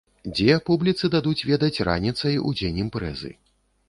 [0.35, 3.31] Дзе, публіцы дадуць ведаць раніцай у дзень імпрэзы.